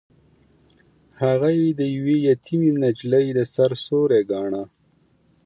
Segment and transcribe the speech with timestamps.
[1.21, 4.63] هغه يې د يوې يتيمې نجلۍ د سر سيوری ګاڼه.